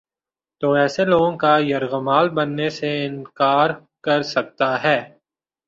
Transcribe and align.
تو 0.61 0.71
ایسے 0.73 1.05
لوگوں 1.05 1.37
کا 1.37 1.57
یرغمال 1.57 2.29
بننے 2.29 2.69
سے 2.69 3.05
انکار 3.05 3.69
کر 4.01 4.21
سکتا 4.23 4.83
ہے۔ 4.83 4.99